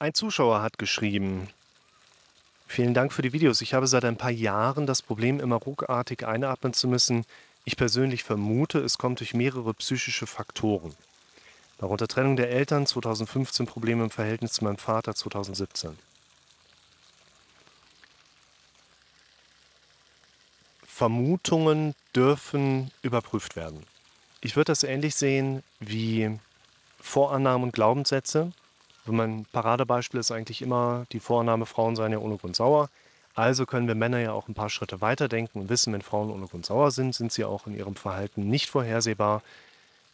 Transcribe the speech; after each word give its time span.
Ein 0.00 0.14
Zuschauer 0.14 0.62
hat 0.62 0.78
geschrieben, 0.78 1.48
vielen 2.68 2.94
Dank 2.94 3.12
für 3.12 3.22
die 3.22 3.32
Videos. 3.32 3.60
Ich 3.62 3.74
habe 3.74 3.88
seit 3.88 4.04
ein 4.04 4.16
paar 4.16 4.30
Jahren 4.30 4.86
das 4.86 5.02
Problem, 5.02 5.40
immer 5.40 5.56
ruckartig 5.56 6.24
einatmen 6.24 6.72
zu 6.72 6.86
müssen. 6.86 7.24
Ich 7.64 7.76
persönlich 7.76 8.22
vermute, 8.22 8.78
es 8.78 8.96
kommt 8.96 9.18
durch 9.18 9.34
mehrere 9.34 9.74
psychische 9.74 10.28
Faktoren. 10.28 10.94
Darunter 11.78 12.06
Trennung 12.06 12.36
der 12.36 12.48
Eltern, 12.48 12.86
2015 12.86 13.66
Probleme 13.66 14.04
im 14.04 14.10
Verhältnis 14.10 14.52
zu 14.52 14.62
meinem 14.62 14.76
Vater, 14.76 15.16
2017. 15.16 15.98
Vermutungen 20.86 21.96
dürfen 22.14 22.92
überprüft 23.02 23.56
werden. 23.56 23.84
Ich 24.42 24.54
würde 24.54 24.70
das 24.70 24.84
ähnlich 24.84 25.16
sehen 25.16 25.64
wie 25.80 26.38
Vorannahmen 27.00 27.64
und 27.64 27.72
Glaubenssätze. 27.72 28.52
Mein 29.12 29.46
Paradebeispiel 29.52 30.20
ist 30.20 30.30
eigentlich 30.30 30.62
immer 30.62 31.06
die 31.12 31.20
Vorannahme, 31.20 31.66
Frauen 31.66 31.96
seien 31.96 32.12
ja 32.12 32.18
ohne 32.18 32.36
Grund 32.36 32.56
sauer. 32.56 32.90
Also 33.34 33.66
können 33.66 33.86
wir 33.86 33.94
Männer 33.94 34.18
ja 34.18 34.32
auch 34.32 34.48
ein 34.48 34.54
paar 34.54 34.68
Schritte 34.68 35.00
weiterdenken 35.00 35.60
und 35.60 35.68
wissen, 35.68 35.92
wenn 35.92 36.02
Frauen 36.02 36.30
ohne 36.30 36.46
Grund 36.46 36.66
sauer 36.66 36.90
sind, 36.90 37.14
sind 37.14 37.32
sie 37.32 37.44
auch 37.44 37.66
in 37.66 37.76
ihrem 37.76 37.94
Verhalten 37.94 38.48
nicht 38.48 38.68
vorhersehbar, 38.68 39.42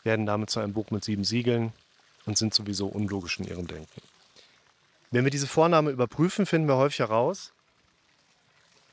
werden 0.02 0.26
damit 0.26 0.50
zu 0.50 0.60
einem 0.60 0.74
Buch 0.74 0.90
mit 0.90 1.04
sieben 1.04 1.24
Siegeln 1.24 1.72
und 2.26 2.36
sind 2.36 2.52
sowieso 2.52 2.86
unlogisch 2.86 3.38
in 3.38 3.46
ihrem 3.46 3.66
Denken. 3.66 4.02
Wenn 5.10 5.24
wir 5.24 5.30
diese 5.30 5.46
Vornahme 5.46 5.90
überprüfen, 5.90 6.44
finden 6.44 6.68
wir 6.68 6.76
häufig 6.76 6.98
heraus, 6.98 7.52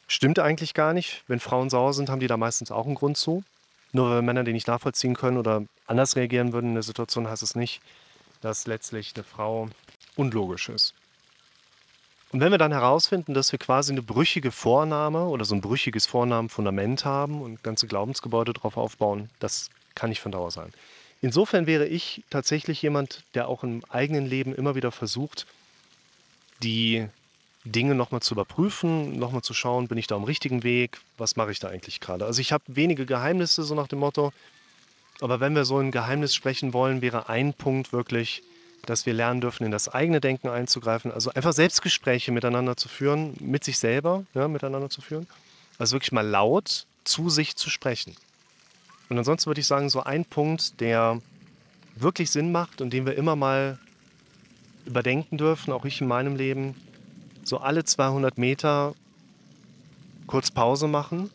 stimmt 0.08 0.40
eigentlich 0.40 0.74
gar 0.74 0.94
nicht. 0.94 1.24
Wenn 1.28 1.40
Frauen 1.40 1.70
sauer 1.70 1.94
sind, 1.94 2.10
haben 2.10 2.20
die 2.20 2.28
da 2.28 2.38
meistens 2.38 2.72
auch 2.72 2.86
einen 2.86 2.96
Grund 2.96 3.18
zu. 3.18 3.44
Nur 3.92 4.10
weil 4.10 4.22
Männer 4.22 4.44
die 4.44 4.54
nicht 4.54 4.68
nachvollziehen 4.68 5.16
können 5.16 5.38
oder 5.38 5.64
anders 5.88 6.16
reagieren 6.16 6.54
würden 6.54 6.70
in 6.70 6.74
der 6.76 6.84
Situation, 6.84 7.28
heißt 7.28 7.44
es 7.44 7.56
nicht, 7.56 7.82
dass 8.40 8.68
letztlich 8.68 9.14
eine 9.16 9.24
Frau 9.24 9.68
unlogisch 10.22 10.70
ist. 10.70 10.94
Und 12.32 12.40
wenn 12.40 12.52
wir 12.52 12.58
dann 12.58 12.72
herausfinden, 12.72 13.34
dass 13.34 13.52
wir 13.52 13.60
quasi 13.60 13.92
eine 13.92 14.02
brüchige 14.02 14.52
Vornahme 14.52 15.26
oder 15.26 15.44
so 15.44 15.54
ein 15.54 15.62
brüchiges 15.62 16.06
Vornamenfundament 16.06 17.04
haben 17.04 17.42
und 17.42 17.62
ganze 17.62 17.88
Glaubensgebäude 17.88 18.54
darauf 18.54 18.78
aufbauen, 18.78 19.30
das 19.40 19.70
kann 19.96 20.10
nicht 20.10 20.22
von 20.22 20.32
Dauer 20.32 20.52
sein. 20.52 20.72
Insofern 21.22 21.68
wäre 21.68 21.86
ich 21.86 22.24
tatsächlich 22.30 22.82
jemand, 22.82 23.24
der 23.34 23.50
auch 23.50 23.64
im 23.64 23.84
eigenen 23.90 24.26
Leben 24.26 24.56
immer 24.56 24.76
wieder 24.76 24.92
versucht, 24.92 25.46
die 26.64 27.08
Dinge 27.66 27.96
nochmal 27.96 28.22
zu 28.22 28.34
überprüfen, 28.34 29.20
nochmal 29.20 29.42
zu 29.42 29.54
schauen, 29.54 29.88
bin 29.88 29.98
ich 29.98 30.08
da 30.08 30.16
am 30.16 30.24
richtigen 30.24 30.64
Weg, 30.64 31.00
was 31.18 31.36
mache 31.36 31.52
ich 31.52 31.60
da 31.60 31.68
eigentlich 31.68 32.00
gerade. 32.00 32.26
Also 32.26 32.40
ich 32.42 32.54
habe 32.54 32.64
wenige 32.68 33.06
Geheimnisse, 33.06 33.64
so 33.64 33.76
nach 33.76 33.88
dem 33.88 34.00
Motto, 34.00 34.32
aber 35.20 35.40
wenn 35.40 35.54
wir 35.54 35.66
so 35.66 35.78
ein 35.78 35.92
Geheimnis 35.92 36.34
sprechen 36.34 36.74
wollen, 36.74 37.02
wäre 37.02 37.30
ein 37.30 37.54
Punkt 37.54 37.94
wirklich, 37.94 38.42
dass 38.86 39.06
wir 39.06 39.14
lernen 39.14 39.42
dürfen, 39.42 39.66
in 39.66 39.72
das 39.72 39.90
eigene 39.90 40.22
Denken 40.22 40.50
einzugreifen, 40.50 41.12
also 41.12 41.32
einfach 41.32 41.54
Selbstgespräche 41.54 42.32
miteinander 42.32 42.76
zu 42.78 42.90
führen, 42.90 43.36
mit 43.40 43.64
sich 43.64 43.78
selber 43.78 44.26
ja, 44.34 44.48
miteinander 44.48 44.90
zu 44.90 45.02
führen. 45.02 45.28
Also 45.78 45.96
wirklich 45.96 46.12
mal 46.12 46.26
laut 46.26 46.86
zu 47.04 47.30
sich 47.30 47.56
zu 47.56 47.70
sprechen. 47.70 48.16
Und 49.10 49.18
ansonsten 49.18 49.48
würde 49.48 49.62
ich 49.62 49.68
sagen, 49.68 49.90
so 49.90 50.04
ein 50.04 50.26
Punkt, 50.26 50.80
der 50.80 51.20
wirklich 51.96 52.32
Sinn 52.32 52.52
macht 52.52 52.82
und 52.82 52.92
den 52.92 53.06
wir 53.06 53.16
immer 53.16 53.36
mal 53.36 53.78
überdenken 54.86 55.38
dürfen, 55.38 55.72
auch 55.72 55.86
ich 55.86 56.02
in 56.02 56.08
meinem 56.08 56.36
Leben, 56.36 56.76
so 57.44 57.58
alle 57.58 57.84
200 57.84 58.38
Meter 58.38 58.94
kurz 60.28 60.52
Pause 60.52 60.88
machen 60.88 61.30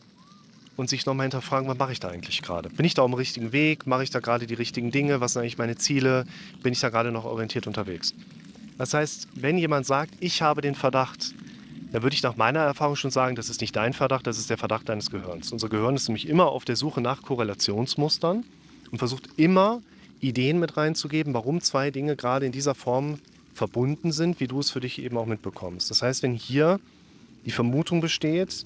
und 0.77 0.89
sich 0.89 1.05
nochmal 1.05 1.25
hinterfragen, 1.25 1.67
was 1.67 1.77
mache 1.77 1.91
ich 1.91 1.99
da 1.99 2.07
eigentlich 2.07 2.41
gerade? 2.41 2.69
Bin 2.69 2.85
ich 2.85 2.93
da 2.93 3.01
auf 3.01 3.09
dem 3.09 3.15
richtigen 3.15 3.51
Weg? 3.51 3.87
Mache 3.87 4.03
ich 4.03 4.11
da 4.11 4.19
gerade 4.19 4.47
die 4.47 4.53
richtigen 4.53 4.91
Dinge? 4.91 5.19
Was 5.19 5.33
sind 5.33 5.41
eigentlich 5.41 5.57
meine 5.57 5.75
Ziele? 5.75 6.25
Bin 6.63 6.71
ich 6.71 6.79
da 6.79 6.89
gerade 6.89 7.11
noch 7.11 7.25
orientiert 7.25 7.67
unterwegs? 7.67 8.13
Das 8.77 8.93
heißt, 8.93 9.27
wenn 9.33 9.57
jemand 9.57 9.87
sagt, 9.87 10.13
ich 10.19 10.41
habe 10.43 10.61
den 10.61 10.75
Verdacht, 10.75 11.33
dann 11.91 12.03
würde 12.03 12.13
ich 12.13 12.21
nach 12.21 12.37
meiner 12.37 12.59
Erfahrung 12.59 12.95
schon 12.95 13.11
sagen, 13.11 13.35
das 13.35 13.49
ist 13.49 13.59
nicht 13.59 13.75
dein 13.75 13.93
Verdacht, 13.93 14.27
das 14.27 14.37
ist 14.37 14.49
der 14.49 14.57
Verdacht 14.57 14.87
deines 14.87 15.09
Gehirns. 15.09 15.51
Unser 15.51 15.67
Gehirn 15.67 15.95
ist 15.95 16.07
nämlich 16.07 16.27
immer 16.27 16.47
auf 16.47 16.63
der 16.63 16.75
Suche 16.75 17.01
nach 17.01 17.23
Korrelationsmustern 17.23 18.43
und 18.91 18.97
versucht 18.99 19.29
immer 19.37 19.81
Ideen 20.19 20.59
mit 20.59 20.77
reinzugeben, 20.77 21.33
warum 21.33 21.61
zwei 21.61 21.89
Dinge 21.89 22.15
gerade 22.15 22.45
in 22.45 22.51
dieser 22.51 22.75
Form 22.75 23.19
verbunden 23.53 24.11
sind, 24.11 24.39
wie 24.39 24.47
du 24.47 24.59
es 24.59 24.69
für 24.69 24.79
dich 24.79 24.99
eben 24.99 25.17
auch 25.17 25.25
mitbekommst. 25.25 25.89
Das 25.89 26.03
heißt, 26.03 26.21
wenn 26.21 26.33
hier 26.33 26.79
die 27.45 27.51
Vermutung 27.51 28.01
besteht, 28.01 28.65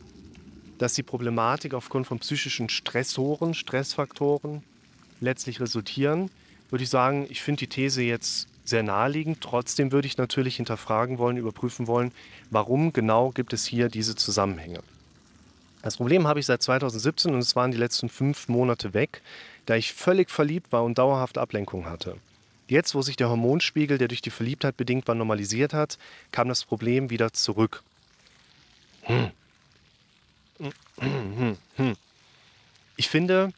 dass 0.81 0.95
die 0.95 1.03
Problematik 1.03 1.75
aufgrund 1.75 2.07
von 2.07 2.17
psychischen 2.17 2.67
Stressoren, 2.67 3.53
Stressfaktoren 3.53 4.63
letztlich 5.19 5.59
resultieren, 5.59 6.31
würde 6.71 6.83
ich 6.83 6.89
sagen, 6.89 7.27
ich 7.29 7.43
finde 7.43 7.59
die 7.59 7.67
These 7.67 8.01
jetzt 8.01 8.47
sehr 8.65 8.81
naheliegend. 8.81 9.41
Trotzdem 9.41 9.91
würde 9.91 10.07
ich 10.07 10.17
natürlich 10.17 10.55
hinterfragen 10.55 11.19
wollen, 11.19 11.37
überprüfen 11.37 11.85
wollen, 11.85 12.11
warum 12.49 12.93
genau 12.93 13.29
gibt 13.29 13.53
es 13.53 13.67
hier 13.67 13.89
diese 13.89 14.15
Zusammenhänge. 14.15 14.79
Das 15.83 15.97
Problem 15.97 16.27
habe 16.27 16.39
ich 16.39 16.47
seit 16.47 16.63
2017 16.63 17.31
und 17.31 17.41
es 17.41 17.55
waren 17.55 17.71
die 17.71 17.77
letzten 17.77 18.09
fünf 18.09 18.47
Monate 18.47 18.95
weg, 18.95 19.21
da 19.67 19.75
ich 19.75 19.93
völlig 19.93 20.31
verliebt 20.31 20.71
war 20.71 20.83
und 20.83 20.97
dauerhaft 20.97 21.37
Ablenkung 21.37 21.85
hatte. 21.85 22.17
Jetzt, 22.67 22.95
wo 22.95 23.03
sich 23.03 23.17
der 23.17 23.29
Hormonspiegel, 23.29 23.99
der 23.99 24.07
durch 24.07 24.21
die 24.23 24.31
Verliebtheit 24.31 24.77
bedingt 24.77 25.07
war, 25.07 25.13
normalisiert 25.13 25.75
hat, 25.75 25.99
kam 26.31 26.47
das 26.47 26.65
Problem 26.65 27.11
wieder 27.11 27.33
zurück. 27.33 27.83
Hm. 29.03 29.31
Ich 32.97 33.09
finde, 33.09 33.53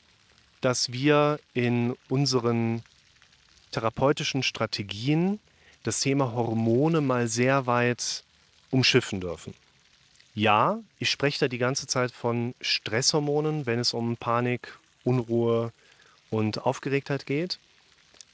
dass 0.61 0.91
wir 0.91 1.39
in 1.53 1.95
unseren 2.09 2.83
therapeutischen 3.71 4.43
Strategien 4.43 5.39
das 5.83 5.99
Thema 5.99 6.31
Hormone 6.31 7.01
mal 7.01 7.27
sehr 7.27 7.65
weit 7.65 8.23
umschiffen 8.71 9.19
dürfen. 9.19 9.53
Ja, 10.35 10.79
ich 10.97 11.09
spreche 11.11 11.41
da 11.41 11.47
die 11.47 11.57
ganze 11.57 11.85
Zeit 11.85 12.11
von 12.11 12.55
Stresshormonen, 12.61 13.65
wenn 13.65 13.79
es 13.79 13.93
um 13.93 14.17
Panik, 14.17 14.79
Unruhe 15.03 15.71
und 16.29 16.65
Aufgeregtheit 16.65 17.25
geht. 17.25 17.59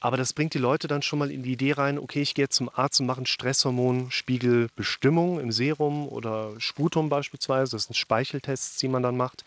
Aber 0.00 0.16
das 0.16 0.32
bringt 0.32 0.54
die 0.54 0.58
Leute 0.58 0.88
dann 0.88 1.02
schon 1.02 1.18
mal 1.18 1.30
in 1.30 1.42
die 1.42 1.52
Idee 1.52 1.72
rein, 1.72 1.98
okay, 1.98 2.22
ich 2.22 2.32
gehe 2.32 2.46
jetzt 2.46 2.56
zum 2.56 2.70
Arzt 2.72 3.00
und 3.00 3.06
mache 3.06 3.18
einen 3.18 3.26
Stresshormonspiegelbestimmung 3.26 5.38
im 5.38 5.52
Serum 5.52 6.08
oder 6.08 6.58
Sputum 6.58 7.10
beispielsweise. 7.10 7.72
Das 7.72 7.84
sind 7.84 7.94
Speicheltests, 7.94 8.78
die 8.78 8.88
man 8.88 9.02
dann 9.02 9.18
macht, 9.18 9.44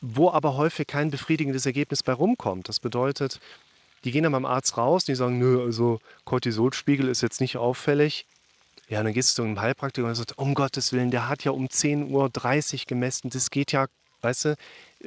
wo 0.00 0.30
aber 0.30 0.56
häufig 0.56 0.88
kein 0.88 1.12
befriedigendes 1.12 1.64
Ergebnis 1.64 2.02
bei 2.02 2.12
rumkommt. 2.12 2.68
Das 2.68 2.80
bedeutet, 2.80 3.38
die 4.02 4.10
gehen 4.10 4.24
dann 4.24 4.32
beim 4.32 4.46
Arzt 4.46 4.76
raus, 4.76 5.04
die 5.04 5.14
sagen, 5.14 5.38
nö, 5.38 5.62
also 5.62 6.00
Cortisolspiegel 6.24 7.06
ist 7.06 7.20
jetzt 7.20 7.40
nicht 7.40 7.56
auffällig. 7.56 8.26
Ja, 8.88 9.04
dann 9.04 9.12
gehst 9.12 9.38
du 9.38 9.42
zu 9.42 9.46
einem 9.46 9.60
Heilpraktiker 9.60 10.08
und 10.08 10.16
sagt, 10.16 10.38
um 10.38 10.54
Gottes 10.54 10.92
Willen, 10.92 11.12
der 11.12 11.28
hat 11.28 11.44
ja 11.44 11.52
um 11.52 11.66
10.30 11.66 12.74
Uhr 12.74 12.80
gemessen, 12.88 13.30
das 13.30 13.50
geht 13.50 13.70
ja, 13.70 13.86
weißt 14.22 14.46
du, 14.46 14.56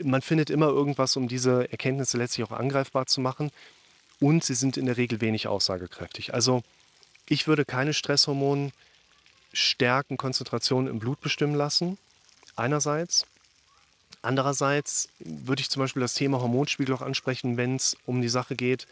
man 0.01 0.21
findet 0.21 0.49
immer 0.49 0.67
irgendwas, 0.67 1.17
um 1.17 1.27
diese 1.27 1.69
Erkenntnisse 1.69 2.17
letztlich 2.17 2.47
auch 2.47 2.53
angreifbar 2.57 3.05
zu 3.05 3.19
machen 3.19 3.51
und 4.23 4.41
sie 4.41 4.55
sind 4.55 4.77
in 4.77 4.85
der 4.85 4.95
Regel 4.95 5.19
wenig 5.19 5.47
aussagekräftig. 5.47 6.33
Also 6.33 6.63
ich 7.27 7.45
würde 7.45 7.65
keine 7.65 7.93
Stresshormone 7.93 8.71
stärken, 9.51 10.15
Konzentrationen 10.15 10.89
im 10.89 10.99
Blut 10.99 11.19
bestimmen 11.19 11.55
lassen, 11.55 11.97
einerseits. 12.55 13.25
Andererseits 14.21 15.09
würde 15.19 15.59
ich 15.59 15.69
zum 15.69 15.81
Beispiel 15.81 16.01
das 16.01 16.13
Thema 16.13 16.39
Hormonspiegel 16.39 16.95
auch 16.95 17.01
ansprechen, 17.01 17.57
wenn 17.57 17.75
es 17.75 17.97
um 18.05 18.21
die 18.21 18.29
Sache 18.29 18.55
geht, 18.55 18.87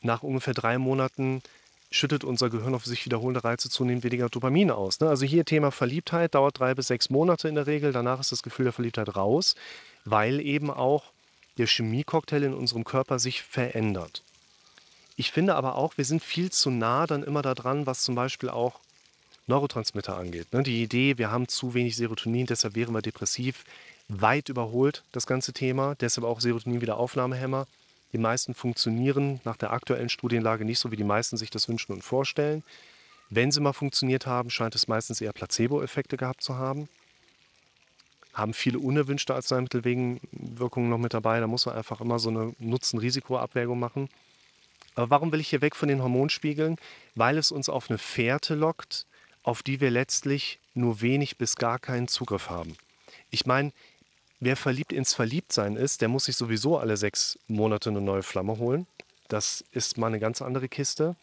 nach 0.00 0.22
ungefähr 0.22 0.54
drei 0.54 0.78
Monaten 0.78 1.42
schüttet 1.90 2.24
unser 2.24 2.48
Gehirn 2.48 2.74
auf 2.74 2.86
sich 2.86 3.04
wiederholende 3.04 3.44
Reize 3.44 3.68
zunehmend 3.68 4.04
weniger 4.04 4.30
Dopamin 4.30 4.70
aus. 4.70 5.00
Ne? 5.00 5.08
Also 5.10 5.26
hier 5.26 5.44
Thema 5.44 5.70
Verliebtheit 5.70 6.34
dauert 6.34 6.58
drei 6.58 6.74
bis 6.74 6.86
sechs 6.86 7.10
Monate 7.10 7.48
in 7.48 7.56
der 7.56 7.66
Regel. 7.66 7.92
Danach 7.92 8.20
ist 8.20 8.32
das 8.32 8.42
Gefühl 8.42 8.64
der 8.64 8.72
Verliebtheit 8.72 9.14
raus, 9.16 9.54
weil 10.06 10.40
eben 10.40 10.70
auch 10.70 11.12
der 11.58 11.66
Chemiecocktail 11.66 12.42
in 12.42 12.54
unserem 12.54 12.84
Körper 12.84 13.18
sich 13.18 13.42
verändert. 13.42 14.22
Ich 15.16 15.32
finde 15.32 15.54
aber 15.54 15.76
auch, 15.76 15.96
wir 15.96 16.04
sind 16.04 16.22
viel 16.22 16.50
zu 16.50 16.70
nah 16.70 17.06
dann 17.06 17.22
immer 17.22 17.42
daran, 17.42 17.86
was 17.86 18.02
zum 18.02 18.14
Beispiel 18.14 18.50
auch 18.50 18.80
Neurotransmitter 19.46 20.16
angeht. 20.16 20.52
Ne? 20.52 20.62
Die 20.62 20.82
Idee, 20.82 21.18
wir 21.18 21.30
haben 21.30 21.48
zu 21.48 21.74
wenig 21.74 21.96
Serotonin, 21.96 22.46
deshalb 22.46 22.74
wären 22.74 22.92
wir 22.92 23.02
depressiv, 23.02 23.64
weit 24.08 24.48
überholt 24.48 25.04
das 25.12 25.26
ganze 25.26 25.52
Thema. 25.52 25.94
Deshalb 25.96 26.26
auch 26.26 26.40
Serotonin-Wiederaufnahmehämmer. 26.40 27.66
Die 28.12 28.18
meisten 28.18 28.54
funktionieren 28.54 29.40
nach 29.44 29.56
der 29.56 29.72
aktuellen 29.72 30.08
Studienlage 30.08 30.64
nicht 30.64 30.78
so, 30.78 30.90
wie 30.90 30.96
die 30.96 31.04
meisten 31.04 31.36
sich 31.36 31.50
das 31.50 31.68
wünschen 31.68 31.92
und 31.92 32.02
vorstellen. 32.02 32.62
Wenn 33.30 33.50
sie 33.50 33.60
mal 33.60 33.72
funktioniert 33.72 34.26
haben, 34.26 34.50
scheint 34.50 34.74
es 34.74 34.86
meistens 34.86 35.20
eher 35.20 35.32
Placebo-Effekte 35.32 36.16
gehabt 36.16 36.42
zu 36.42 36.56
haben. 36.56 36.88
Haben 38.32 38.54
viele 38.54 38.78
unerwünschte 38.78 39.34
Arzneimittelwirkungen 39.34 40.90
noch 40.90 40.98
mit 40.98 41.14
dabei. 41.14 41.40
Da 41.40 41.46
muss 41.46 41.66
man 41.66 41.74
einfach 41.74 42.00
immer 42.00 42.18
so 42.18 42.28
eine 42.28 42.54
Nutzen-Risiko-Abwägung 42.58 43.78
machen. 43.78 44.08
Aber 44.96 45.10
warum 45.10 45.30
will 45.30 45.40
ich 45.40 45.48
hier 45.48 45.60
weg 45.60 45.76
von 45.76 45.88
den 45.88 46.02
Hormonspiegeln? 46.02 46.76
Weil 47.14 47.38
es 47.38 47.52
uns 47.52 47.68
auf 47.68 47.88
eine 47.88 47.98
Fährte 47.98 48.54
lockt, 48.54 49.06
auf 49.42 49.62
die 49.62 49.80
wir 49.80 49.90
letztlich 49.90 50.58
nur 50.74 51.00
wenig 51.00 51.38
bis 51.38 51.56
gar 51.56 51.78
keinen 51.78 52.08
Zugriff 52.08 52.50
haben. 52.50 52.76
Ich 53.30 53.46
meine, 53.46 53.72
wer 54.40 54.56
verliebt 54.56 54.92
ins 54.92 55.14
Verliebtsein 55.14 55.76
ist, 55.76 56.00
der 56.00 56.08
muss 56.08 56.24
sich 56.24 56.36
sowieso 56.36 56.78
alle 56.78 56.96
sechs 56.96 57.38
Monate 57.46 57.90
eine 57.90 58.00
neue 58.00 58.22
Flamme 58.22 58.58
holen. 58.58 58.86
Das 59.28 59.64
ist 59.70 59.98
mal 59.98 60.08
eine 60.08 60.18
ganz 60.18 60.42
andere 60.42 60.68
Kiste. 60.68 61.14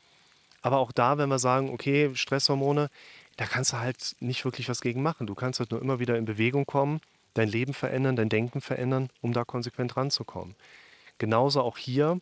Aber 0.61 0.77
auch 0.77 0.91
da, 0.91 1.17
wenn 1.17 1.29
wir 1.29 1.39
sagen, 1.39 1.69
okay, 1.69 2.11
Stresshormone, 2.15 2.89
da 3.37 3.45
kannst 3.45 3.73
du 3.73 3.77
halt 3.79 4.15
nicht 4.19 4.45
wirklich 4.45 4.69
was 4.69 4.81
gegen 4.81 5.01
machen. 5.01 5.27
Du 5.27 5.35
kannst 5.35 5.59
halt 5.59 5.71
nur 5.71 5.81
immer 5.81 5.99
wieder 5.99 6.17
in 6.17 6.25
Bewegung 6.25 6.65
kommen, 6.65 7.01
dein 7.33 7.49
Leben 7.49 7.73
verändern, 7.73 8.15
dein 8.15 8.29
Denken 8.29 8.61
verändern, 8.61 9.09
um 9.21 9.33
da 9.33 9.43
konsequent 9.43 9.97
ranzukommen. 9.97 10.55
Genauso 11.17 11.61
auch 11.61 11.77
hier. 11.77 12.21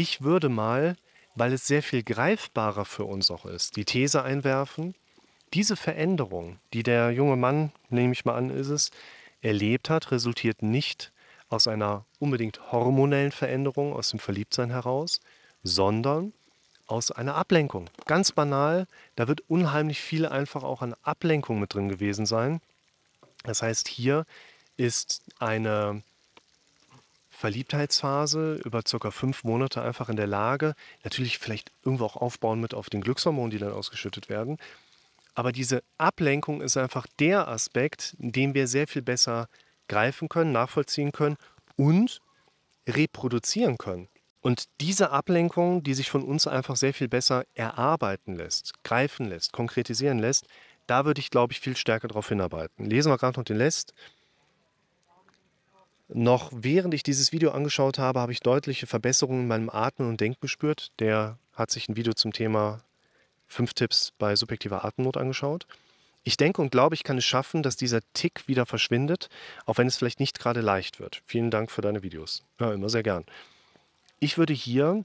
Ich 0.00 0.22
würde 0.22 0.48
mal, 0.48 0.94
weil 1.34 1.52
es 1.52 1.66
sehr 1.66 1.82
viel 1.82 2.04
greifbarer 2.04 2.84
für 2.84 3.02
uns 3.02 3.32
auch 3.32 3.44
ist, 3.44 3.74
die 3.74 3.84
These 3.84 4.22
einwerfen, 4.22 4.94
diese 5.54 5.74
Veränderung, 5.74 6.60
die 6.72 6.84
der 6.84 7.10
junge 7.10 7.34
Mann, 7.34 7.72
nehme 7.88 8.12
ich 8.12 8.24
mal 8.24 8.36
an, 8.36 8.48
ist 8.48 8.68
es, 8.68 8.92
erlebt 9.40 9.90
hat, 9.90 10.12
resultiert 10.12 10.62
nicht 10.62 11.10
aus 11.48 11.66
einer 11.66 12.04
unbedingt 12.20 12.70
hormonellen 12.70 13.32
Veränderung, 13.32 13.92
aus 13.92 14.10
dem 14.10 14.20
Verliebtsein 14.20 14.70
heraus, 14.70 15.20
sondern 15.64 16.32
aus 16.86 17.10
einer 17.10 17.34
Ablenkung. 17.34 17.90
Ganz 18.06 18.30
banal, 18.30 18.86
da 19.16 19.26
wird 19.26 19.40
unheimlich 19.48 20.00
viel 20.00 20.26
einfach 20.26 20.62
auch 20.62 20.80
an 20.80 20.94
Ablenkung 21.02 21.58
mit 21.58 21.74
drin 21.74 21.88
gewesen 21.88 22.24
sein. 22.24 22.60
Das 23.42 23.62
heißt, 23.62 23.88
hier 23.88 24.26
ist 24.76 25.22
eine 25.40 26.04
Verliebtheitsphase 27.38 28.60
über 28.64 28.82
circa 28.86 29.12
fünf 29.12 29.44
Monate 29.44 29.80
einfach 29.80 30.08
in 30.08 30.16
der 30.16 30.26
Lage, 30.26 30.74
natürlich 31.04 31.38
vielleicht 31.38 31.70
irgendwo 31.84 32.04
auch 32.04 32.16
aufbauen 32.16 32.60
mit 32.60 32.74
auf 32.74 32.90
den 32.90 33.00
Glückshormonen, 33.00 33.52
die 33.52 33.58
dann 33.58 33.72
ausgeschüttet 33.72 34.28
werden. 34.28 34.56
Aber 35.36 35.52
diese 35.52 35.84
Ablenkung 35.98 36.60
ist 36.60 36.76
einfach 36.76 37.06
der 37.20 37.46
Aspekt, 37.46 38.16
den 38.18 38.54
wir 38.54 38.66
sehr 38.66 38.88
viel 38.88 39.02
besser 39.02 39.48
greifen 39.86 40.28
können, 40.28 40.50
nachvollziehen 40.50 41.12
können 41.12 41.36
und 41.76 42.18
reproduzieren 42.88 43.78
können. 43.78 44.08
Und 44.40 44.64
diese 44.80 45.10
Ablenkung, 45.10 45.84
die 45.84 45.94
sich 45.94 46.10
von 46.10 46.24
uns 46.24 46.48
einfach 46.48 46.74
sehr 46.74 46.92
viel 46.92 47.08
besser 47.08 47.44
erarbeiten 47.54 48.34
lässt, 48.34 48.72
greifen 48.82 49.26
lässt, 49.26 49.52
konkretisieren 49.52 50.18
lässt, 50.18 50.48
da 50.88 51.04
würde 51.04 51.20
ich, 51.20 51.30
glaube 51.30 51.52
ich, 51.52 51.60
viel 51.60 51.76
stärker 51.76 52.08
darauf 52.08 52.28
hinarbeiten. 52.28 52.84
Lesen 52.84 53.12
wir 53.12 53.18
gerade 53.18 53.38
noch 53.38 53.44
den 53.44 53.58
Lest. 53.58 53.94
Noch 56.08 56.50
während 56.54 56.94
ich 56.94 57.02
dieses 57.02 57.32
Video 57.32 57.50
angeschaut 57.50 57.98
habe, 57.98 58.20
habe 58.20 58.32
ich 58.32 58.40
deutliche 58.40 58.86
Verbesserungen 58.86 59.42
in 59.42 59.48
meinem 59.48 59.70
Atmen 59.70 60.08
und 60.08 60.20
Denken 60.20 60.40
gespürt. 60.40 60.90
Der 61.00 61.38
hat 61.52 61.70
sich 61.70 61.88
ein 61.88 61.96
Video 61.96 62.14
zum 62.14 62.32
Thema 62.32 62.82
5 63.48 63.74
Tipps 63.74 64.12
bei 64.18 64.34
subjektiver 64.34 64.84
Atemnot 64.84 65.18
angeschaut. 65.18 65.66
Ich 66.24 66.36
denke 66.36 66.62
und 66.62 66.70
glaube, 66.70 66.94
ich 66.94 67.04
kann 67.04 67.18
es 67.18 67.24
schaffen, 67.24 67.62
dass 67.62 67.76
dieser 67.76 68.00
Tick 68.14 68.48
wieder 68.48 68.66
verschwindet, 68.66 69.28
auch 69.66 69.78
wenn 69.78 69.86
es 69.86 69.96
vielleicht 69.96 70.20
nicht 70.20 70.38
gerade 70.38 70.60
leicht 70.60 70.98
wird. 70.98 71.22
Vielen 71.26 71.50
Dank 71.50 71.70
für 71.70 71.82
deine 71.82 72.02
Videos. 72.02 72.42
Ja, 72.58 72.72
immer 72.72 72.88
sehr 72.88 73.02
gern. 73.02 73.24
Ich 74.18 74.36
würde 74.38 74.52
hier 74.52 75.04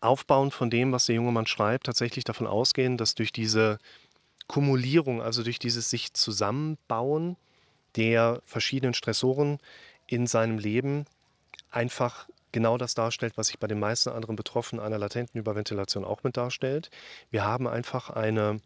aufbauen 0.00 0.50
von 0.50 0.70
dem, 0.70 0.92
was 0.92 1.06
der 1.06 1.16
junge 1.16 1.32
Mann 1.32 1.46
schreibt, 1.46 1.86
tatsächlich 1.86 2.24
davon 2.24 2.46
ausgehen, 2.46 2.96
dass 2.96 3.14
durch 3.14 3.32
diese 3.32 3.78
Kumulierung, 4.46 5.22
also 5.22 5.42
durch 5.42 5.58
dieses 5.58 5.90
sich 5.90 6.14
zusammenbauen 6.14 7.36
der 7.96 8.42
verschiedenen 8.44 8.94
Stressoren 8.94 9.58
in 10.08 10.26
seinem 10.26 10.58
Leben 10.58 11.04
einfach 11.70 12.28
genau 12.50 12.78
das 12.78 12.94
darstellt, 12.94 13.36
was 13.36 13.48
sich 13.48 13.58
bei 13.58 13.66
den 13.66 13.78
meisten 13.78 14.08
anderen 14.08 14.34
Betroffenen 14.34 14.84
einer 14.84 14.98
latenten 14.98 15.38
Überventilation 15.38 16.04
auch 16.04 16.24
mit 16.24 16.36
darstellt. 16.36 16.90
Wir 17.30 17.44
haben 17.44 17.68
einfach 17.68 18.10
eine 18.10 18.60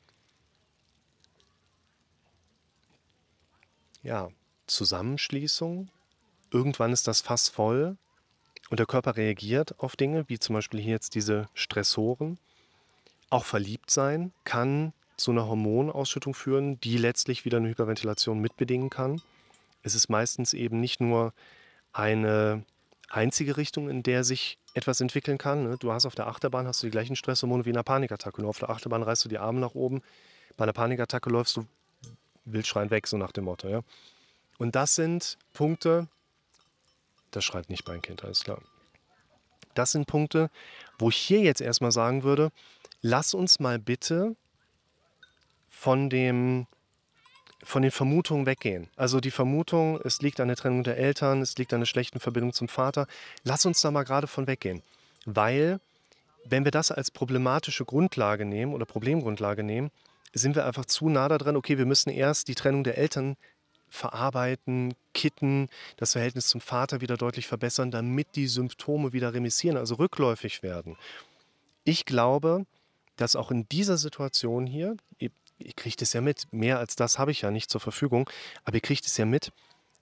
ja, 4.03 4.31
Zusammenschließung. 4.67 5.89
Irgendwann 6.51 6.93
ist 6.93 7.09
das 7.09 7.21
Fass 7.21 7.49
voll 7.49 7.97
und 8.71 8.79
der 8.79 8.87
Körper 8.87 9.17
reagiert 9.17 9.79
auf 9.81 9.97
Dinge, 9.97 10.29
wie 10.29 10.39
zum 10.39 10.55
Beispiel 10.55 10.81
hier 10.81 10.93
jetzt 10.93 11.15
diese 11.15 11.49
Stressoren. 11.55 12.39
Auch 13.31 13.45
verliebt 13.45 13.91
sein 13.91 14.33
kann 14.45 14.93
zu 15.17 15.31
einer 15.31 15.47
Hormonausschüttung 15.47 16.35
führen, 16.35 16.81
die 16.81 16.99
letztlich 16.99 17.45
wieder 17.45 17.59
eine 17.59 17.69
Hyperventilation 17.69 18.41
mitbedingen 18.41 18.91
kann. 18.91 19.21
Es 19.83 19.95
ist 19.95 20.09
meistens 20.09 20.55
eben 20.55 20.81
nicht 20.81 21.01
nur 21.01 21.33
eine 21.93 22.65
einzige 23.09 23.57
Richtung, 23.57 23.89
in 23.91 24.03
der 24.03 24.25
sich 24.25 24.59
etwas 24.75 25.01
entwickeln 25.01 25.39
kann. 25.39 25.65
Ne? 25.65 25.77
Du 25.79 25.93
hast 25.93 26.07
auf 26.07 26.15
der 26.15 26.29
Achterbahn 26.29 26.67
hast 26.67 26.83
du 26.83 26.87
die 26.87 26.91
gleichen 26.91 27.17
Stresshormone 27.17 27.65
wie 27.65 27.71
in 27.71 27.77
einer 27.77 27.83
Panikattacke. 27.83 28.41
Nur 28.41 28.51
auf 28.51 28.59
der 28.59 28.71
Achterbahn 28.71 29.03
reißt 29.03 29.25
du 29.25 29.29
die 29.29 29.39
Arme 29.39 29.61
nach 29.61 29.75
oben. 29.75 30.03
Bei 30.57 30.65
einer 30.65 30.73
Panikattacke 30.73 31.31
läufst 31.31 31.57
du 31.57 31.67
wildschreien 32.45 32.91
weg, 32.91 33.07
so 33.07 33.17
nach 33.17 33.33
dem 33.33 33.45
Motto. 33.45 33.69
Ja? 33.69 33.83
Und 34.59 34.75
das 34.75 34.95
sind 34.95 35.39
Punkte, 35.53 36.09
das 37.31 37.45
schreit 37.45 37.69
nicht 37.69 37.87
mein 37.87 38.03
Kind, 38.03 38.25
alles 38.25 38.45
klar. 38.45 38.61
Das 39.75 39.93
sind 39.93 40.07
Punkte, 40.07 40.51
wo 40.99 41.09
ich 41.09 41.17
hier 41.17 41.41
jetzt 41.41 41.61
erstmal 41.61 41.93
sagen 41.93 42.23
würde, 42.23 42.51
lass 43.01 43.35
uns 43.35 43.59
mal 43.59 43.79
bitte 43.79 44.37
von 45.69 46.11
dem 46.11 46.67
von 47.63 47.83
den 47.83 47.91
Vermutungen 47.91 48.47
weggehen. 48.47 48.89
Also 48.97 49.21
die 49.21 49.31
Vermutung, 49.31 50.01
es 50.03 50.21
liegt 50.21 50.41
an 50.41 50.49
der 50.49 50.57
Trennung 50.57 50.85
der 50.85 50.97
Eltern, 50.97 51.43
es 51.43 51.57
liegt 51.57 51.73
an 51.73 51.79
einer 51.79 51.87
schlechten 51.87 52.21
Verbindung 52.21 52.53
zum 52.53 52.69
Vater. 52.69 53.07
Lass 53.45 53.65
uns 53.67 53.81
da 53.81 53.91
mal 53.91 54.05
gerade 54.05 54.27
von 54.27 54.47
weggehen. 54.47 54.83
Weil, 55.25 55.81
wenn 56.45 56.65
wir 56.65 56.73
das 56.73 56.91
als 56.91 57.11
problematische 57.11 57.85
Grundlage 57.85 58.45
nehmen 58.45 58.75
oder 58.75 58.85
Problemgrundlage 58.85 59.63
nehmen, 59.63 59.91
sind 60.35 60.57
wir 60.57 60.67
einfach 60.67 60.87
zu 60.87 61.09
nah 61.09 61.29
daran, 61.29 61.57
okay, 61.57 61.79
wir 61.79 61.87
müssen 61.87 62.11
erst 62.11 62.49
die 62.49 62.55
Trennung 62.55 62.85
der 62.85 62.99
Eltern 62.99 63.37
verarbeiten, 63.89 64.95
kitten, 65.13 65.69
das 65.99 66.13
Verhältnis 66.13 66.49
zum 66.49 66.63
Vater 66.63 67.03
wieder 67.03 67.19
deutlich 67.19 67.47
verbessern, 67.47 67.91
damit 67.91 68.29
die 68.35 68.47
Symptome 68.47 69.13
wieder 69.13 69.35
remissieren, 69.35 69.77
also 69.77 69.97
rückläufig 69.97 70.63
werden. 70.63 70.97
Ich 71.85 72.07
glaube, 72.07 72.65
dass 73.17 73.37
auch 73.37 73.51
in 73.51 73.69
dieser 73.69 73.99
Situation 73.99 74.67
hier, 74.67 74.97
ihr, 75.63 75.73
kriegt 75.73 76.03
es 76.03 76.13
ja 76.13 76.21
mit, 76.21 76.53
mehr 76.53 76.79
als 76.79 76.97
das 76.97 77.19
habe 77.19 77.31
ich 77.31 77.43
ja 77.43 77.51
nicht 77.51 77.71
zur 77.71 77.81
Verfügung, 77.81 78.29
aber 78.65 78.77
ihr 78.77 78.81
kriegt 78.81 79.07
es 79.07 79.17
ja 79.17 79.25
mit, 79.25 79.53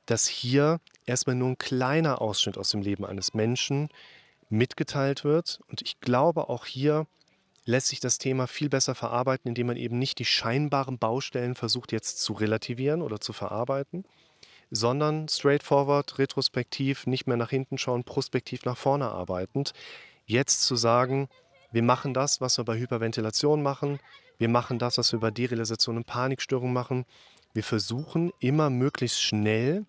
dass 0.06 0.26
hier 0.26 0.80
erstmal 1.06 1.36
nur 1.36 1.50
ein 1.50 1.58
kleiner 1.58 2.20
Ausschnitt 2.20 2.58
aus 2.58 2.70
dem 2.70 2.82
Leben 2.82 3.04
eines 3.04 3.34
Menschen 3.34 3.88
mitgeteilt 4.48 5.24
wird. 5.24 5.60
Und 5.68 5.82
ich 5.82 6.00
glaube 6.00 6.48
auch 6.48 6.66
hier, 6.66 7.06
lässt 7.64 7.88
sich 7.88 8.00
das 8.00 8.18
Thema 8.18 8.46
viel 8.46 8.68
besser 8.68 8.94
verarbeiten, 8.94 9.48
indem 9.48 9.68
man 9.68 9.76
eben 9.76 9.98
nicht 9.98 10.18
die 10.18 10.24
scheinbaren 10.24 10.98
Baustellen 10.98 11.54
versucht 11.54 11.92
jetzt 11.92 12.20
zu 12.20 12.32
relativieren 12.32 13.02
oder 13.02 13.20
zu 13.20 13.32
verarbeiten, 13.32 14.04
sondern 14.70 15.28
straightforward, 15.28 16.18
retrospektiv, 16.18 17.06
nicht 17.06 17.26
mehr 17.26 17.36
nach 17.36 17.50
hinten 17.50 17.78
schauen, 17.78 18.04
prospektiv 18.04 18.64
nach 18.64 18.76
vorne 18.76 19.10
arbeitend, 19.10 19.72
jetzt 20.26 20.62
zu 20.62 20.76
sagen, 20.76 21.28
wir 21.72 21.82
machen 21.82 22.14
das, 22.14 22.40
was 22.40 22.58
wir 22.58 22.64
bei 22.64 22.78
Hyperventilation 22.78 23.62
machen, 23.62 24.00
wir 24.40 24.48
machen 24.48 24.78
das, 24.78 24.96
was 24.96 25.12
wir 25.12 25.20
bei 25.20 25.30
Derealisation 25.30 25.98
und 25.98 26.06
Panikstörung 26.06 26.72
machen, 26.72 27.04
wir 27.52 27.62
versuchen 27.62 28.32
immer 28.40 28.70
möglichst 28.70 29.22
schnell 29.22 29.84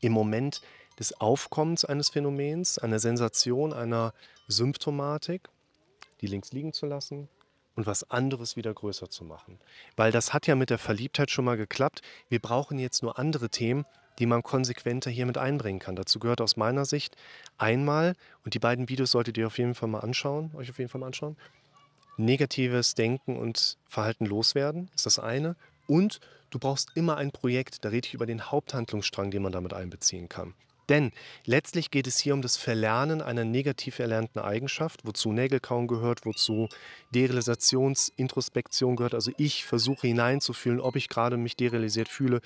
im 0.00 0.12
Moment 0.12 0.62
des 0.98 1.20
Aufkommens 1.20 1.84
eines 1.84 2.08
Phänomens, 2.08 2.78
einer 2.78 2.98
Sensation, 2.98 3.74
einer 3.74 4.14
Symptomatik, 4.46 5.50
die 6.22 6.28
links 6.28 6.52
liegen 6.52 6.72
zu 6.72 6.86
lassen 6.86 7.28
und 7.76 7.86
was 7.86 8.10
anderes 8.10 8.56
wieder 8.56 8.72
größer 8.72 9.10
zu 9.10 9.22
machen. 9.22 9.60
Weil 9.96 10.12
das 10.12 10.32
hat 10.32 10.46
ja 10.46 10.54
mit 10.54 10.70
der 10.70 10.78
Verliebtheit 10.78 11.30
schon 11.30 11.44
mal 11.44 11.58
geklappt. 11.58 12.00
Wir 12.30 12.40
brauchen 12.40 12.78
jetzt 12.78 13.02
nur 13.02 13.18
andere 13.18 13.50
Themen, 13.50 13.84
die 14.18 14.26
man 14.26 14.42
konsequenter 14.42 15.10
hier 15.10 15.26
mit 15.26 15.36
einbringen 15.36 15.78
kann. 15.78 15.94
Dazu 15.94 16.18
gehört 16.18 16.40
aus 16.40 16.56
meiner 16.56 16.86
Sicht 16.86 17.16
einmal, 17.58 18.14
und 18.44 18.54
die 18.54 18.58
beiden 18.58 18.88
Videos 18.88 19.10
solltet 19.10 19.36
ihr 19.36 19.46
auf 19.46 19.58
jeden 19.58 19.74
Fall 19.74 19.90
mal 19.90 20.00
anschauen, 20.00 20.52
euch 20.54 20.70
auf 20.70 20.78
jeden 20.78 20.90
Fall 20.90 21.00
mal 21.02 21.08
anschauen, 21.08 21.36
negatives 22.18 22.94
Denken 22.94 23.36
und 23.36 23.78
Verhalten 23.86 24.26
loswerden, 24.26 24.90
ist 24.94 25.06
das 25.06 25.18
eine. 25.18 25.56
Und 25.86 26.20
du 26.50 26.58
brauchst 26.58 26.90
immer 26.94 27.16
ein 27.16 27.30
Projekt, 27.30 27.84
da 27.84 27.88
rede 27.88 28.06
ich 28.06 28.14
über 28.14 28.26
den 28.26 28.50
Haupthandlungsstrang, 28.50 29.30
den 29.30 29.42
man 29.42 29.52
damit 29.52 29.72
einbeziehen 29.72 30.28
kann. 30.28 30.54
Denn 30.88 31.12
letztlich 31.44 31.90
geht 31.90 32.06
es 32.06 32.18
hier 32.18 32.32
um 32.32 32.40
das 32.40 32.56
Verlernen 32.56 33.20
einer 33.20 33.44
negativ 33.44 33.98
erlernten 33.98 34.40
Eigenschaft, 34.40 35.00
wozu 35.04 35.32
Nägelkauen 35.32 35.86
gehört, 35.86 36.24
wozu 36.24 36.68
Derealisationsintrospektion 37.14 38.96
gehört. 38.96 39.14
Also 39.14 39.30
ich 39.36 39.64
versuche 39.64 40.06
hineinzufühlen, 40.06 40.80
ob 40.80 40.96
ich 40.96 41.10
gerade 41.10 41.36
mich 41.36 41.56
derealisiert 41.56 42.08
fühle. 42.08 42.40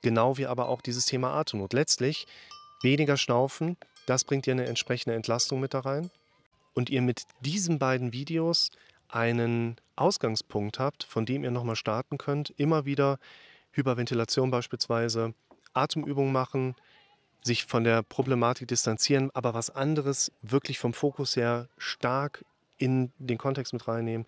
Genau 0.00 0.38
wie 0.38 0.46
aber 0.46 0.68
auch 0.68 0.80
dieses 0.80 1.04
Thema 1.04 1.34
Atemnot. 1.34 1.74
Letztlich 1.74 2.26
weniger 2.82 3.18
schnaufen, 3.18 3.76
das 4.06 4.24
bringt 4.24 4.46
dir 4.46 4.52
eine 4.52 4.66
entsprechende 4.66 5.14
Entlastung 5.14 5.60
mit 5.60 5.74
da 5.74 5.80
rein. 5.80 6.10
Und 6.74 6.88
ihr 6.88 7.02
mit 7.02 7.24
diesen 7.40 7.78
beiden 7.78 8.14
Videos 8.14 8.70
einen 9.12 9.76
Ausgangspunkt 9.96 10.78
habt, 10.78 11.04
von 11.04 11.26
dem 11.26 11.44
ihr 11.44 11.50
nochmal 11.50 11.76
starten 11.76 12.18
könnt. 12.18 12.50
Immer 12.56 12.84
wieder 12.84 13.18
Hyperventilation 13.72 14.50
beispielsweise, 14.50 15.34
Atemübungen 15.74 16.32
machen, 16.32 16.74
sich 17.42 17.64
von 17.64 17.84
der 17.84 18.02
Problematik 18.02 18.68
distanzieren, 18.68 19.30
aber 19.34 19.54
was 19.54 19.70
anderes 19.70 20.32
wirklich 20.42 20.78
vom 20.78 20.92
Fokus 20.92 21.36
her 21.36 21.68
stark 21.78 22.44
in 22.78 23.12
den 23.18 23.38
Kontext 23.38 23.72
mit 23.72 23.86
reinnehmen. 23.88 24.26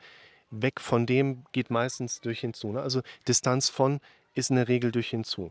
Weg 0.50 0.80
von 0.80 1.06
dem 1.06 1.44
geht 1.52 1.70
meistens 1.70 2.20
durch 2.20 2.40
hinzu. 2.40 2.72
Ne? 2.72 2.80
Also 2.80 3.02
Distanz 3.26 3.68
von 3.68 4.00
ist 4.34 4.50
in 4.50 4.56
der 4.56 4.68
Regel 4.68 4.92
durch 4.92 5.10
hinzu. 5.10 5.50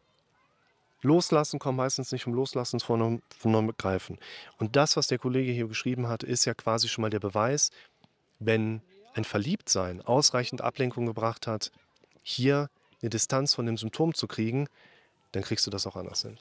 Loslassen 1.01 1.59
kommt 1.59 1.77
meistens 1.77 2.11
nicht 2.11 2.23
vom 2.23 2.33
Loslassen, 2.33 2.79
sondern 2.79 3.21
vom 3.37 3.51
Neugreifen. 3.51 4.17
Und 4.57 4.75
das, 4.75 4.95
was 4.95 5.07
der 5.07 5.19
Kollege 5.19 5.51
hier 5.51 5.67
geschrieben 5.67 6.07
hat, 6.07 6.23
ist 6.23 6.45
ja 6.45 6.53
quasi 6.53 6.87
schon 6.87 7.01
mal 7.01 7.09
der 7.09 7.19
Beweis, 7.19 7.71
wenn 8.39 8.81
ein 9.13 9.24
Verliebtsein 9.24 10.01
ausreichend 10.01 10.62
Ablenkung 10.62 11.05
gebracht 11.05 11.48
hat, 11.48 11.72
hier 12.22 12.70
eine 13.01 13.10
Distanz 13.10 13.53
von 13.53 13.65
dem 13.65 13.77
Symptom 13.77 14.13
zu 14.13 14.27
kriegen, 14.27 14.67
dann 15.34 15.43
kriegst 15.43 15.65
du 15.67 15.72
das 15.72 15.86
auch 15.88 15.96
anders 15.96 16.22
hin. 16.22 16.38